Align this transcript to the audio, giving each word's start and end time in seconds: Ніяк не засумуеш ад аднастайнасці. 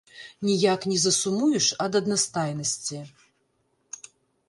Ніяк 0.47 0.87
не 0.91 0.97
засумуеш 1.03 1.69
ад 1.87 2.01
аднастайнасці. 2.01 3.07